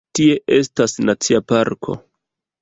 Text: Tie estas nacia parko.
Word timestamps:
Tie 0.19 0.37
estas 0.55 0.95
nacia 1.09 1.43
parko. 1.53 1.99